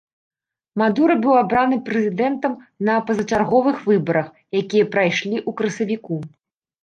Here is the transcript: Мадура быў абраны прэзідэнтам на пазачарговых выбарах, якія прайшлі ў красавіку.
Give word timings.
Мадура 0.81 1.15
быў 1.23 1.33
абраны 1.41 1.77
прэзідэнтам 1.89 2.55
на 2.89 2.95
пазачарговых 3.09 3.77
выбарах, 3.89 4.27
якія 4.61 4.85
прайшлі 4.95 5.35
ў 5.49 5.57
красавіку. 5.61 6.19